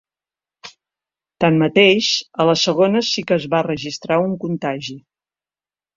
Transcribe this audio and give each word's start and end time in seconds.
Tanmateix, 1.43 2.09
a 2.45 2.49
la 2.51 2.57
segona 2.63 3.03
sí 3.11 3.27
que 3.29 3.37
es 3.41 3.47
va 3.55 3.63
registrar 3.71 4.21
un 4.31 4.37
contagi. 4.47 5.01